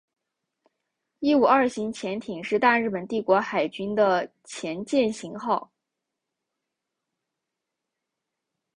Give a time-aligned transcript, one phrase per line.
[1.19, 5.71] 伊五二型潜艇是大日本帝国海军的潜舰型号。